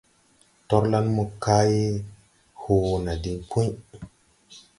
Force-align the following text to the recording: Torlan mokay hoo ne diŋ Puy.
Torlan 0.67 1.07
mokay 1.15 1.71
hoo 2.61 2.89
ne 3.03 3.13
diŋ 3.23 3.37
Puy. 3.49 3.67